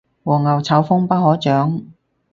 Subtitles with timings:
[0.23, 1.83] 黃牛炒風不可長